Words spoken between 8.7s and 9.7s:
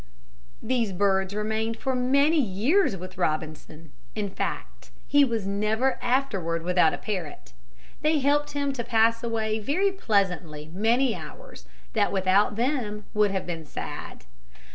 to pass away